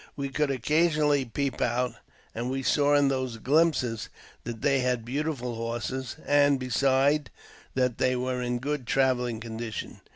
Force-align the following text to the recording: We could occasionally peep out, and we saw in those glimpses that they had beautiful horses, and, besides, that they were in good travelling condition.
We 0.15 0.29
could 0.29 0.49
occasionally 0.49 1.25
peep 1.25 1.61
out, 1.61 1.93
and 2.33 2.49
we 2.49 2.63
saw 2.63 2.95
in 2.95 3.09
those 3.09 3.37
glimpses 3.37 4.09
that 4.45 4.63
they 4.63 4.79
had 4.79 5.05
beautiful 5.05 5.53
horses, 5.53 6.15
and, 6.25 6.59
besides, 6.59 7.29
that 7.75 7.99
they 7.99 8.15
were 8.15 8.41
in 8.41 8.57
good 8.57 8.87
travelling 8.87 9.39
condition. 9.39 10.01